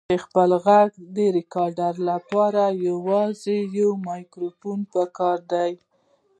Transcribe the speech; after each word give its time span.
د 0.09 0.13
خپل 0.25 0.49
غږ 0.65 0.91
ریکارډ 1.37 1.95
لپاره 2.09 2.63
یوازې 2.87 3.57
یو 3.79 3.91
مایکروفون 4.07 4.79
پکار 4.93 5.37
دی. 5.51 5.71